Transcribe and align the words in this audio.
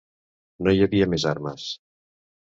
No 0.67 0.71
hi 0.77 0.79
havia 0.85 1.07
més 1.11 1.25
armes 1.31 1.67